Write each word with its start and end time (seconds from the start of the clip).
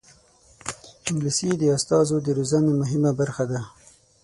انګلیسي 1.09 1.49
د 1.57 1.63
استازو 1.77 2.15
د 2.21 2.27
روزنې 2.37 2.73
مهمه 2.81 3.11
برخه 3.19 3.43
ده 3.51 3.59